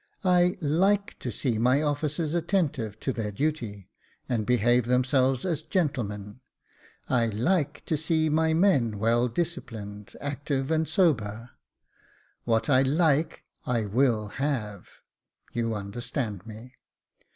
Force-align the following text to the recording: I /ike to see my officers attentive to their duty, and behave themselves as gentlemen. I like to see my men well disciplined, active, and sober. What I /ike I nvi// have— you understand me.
I 0.25 0.57
/ike 0.63 1.19
to 1.19 1.31
see 1.31 1.59
my 1.59 1.83
officers 1.83 2.33
attentive 2.33 2.99
to 3.01 3.13
their 3.13 3.31
duty, 3.31 3.87
and 4.27 4.47
behave 4.47 4.85
themselves 4.87 5.45
as 5.45 5.61
gentlemen. 5.61 6.39
I 7.07 7.27
like 7.27 7.85
to 7.85 7.97
see 7.97 8.27
my 8.27 8.55
men 8.55 8.97
well 8.97 9.27
disciplined, 9.27 10.15
active, 10.19 10.71
and 10.71 10.89
sober. 10.89 11.51
What 12.45 12.67
I 12.67 12.81
/ike 12.83 13.41
I 13.67 13.83
nvi// 13.83 14.31
have— 14.41 14.89
you 15.53 15.75
understand 15.75 16.47
me. 16.47 16.73